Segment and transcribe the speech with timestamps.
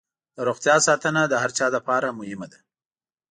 [0.35, 2.59] د روغتیا ساتنه د هر چا لپاره مهمه ده.